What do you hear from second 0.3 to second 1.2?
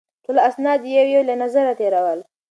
اسناد یې یو